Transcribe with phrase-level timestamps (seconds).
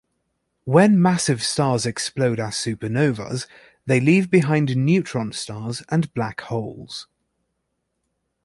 [0.65, 3.45] When massive stars explode as supernovas,
[3.85, 7.05] they leave behind neutron stars and black holes.